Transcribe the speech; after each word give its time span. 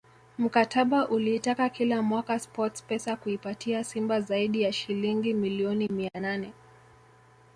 Mkataba 0.37 1.07
uliitaka 1.09 1.69
kila 1.69 2.01
mwaka 2.01 2.39
Sports 2.39 2.83
pesa 2.83 3.15
kuipatia 3.15 3.83
Simba 3.83 4.21
zaidi 4.21 4.61
ya 4.61 4.73
shilingi 4.73 5.33
milioni 5.33 5.87
mia 5.87 6.11
nane 6.21 6.53